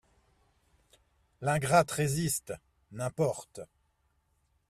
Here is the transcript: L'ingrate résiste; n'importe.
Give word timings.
L'ingrate 1.43 1.91
résiste; 1.91 2.53
n'importe. 2.91 3.61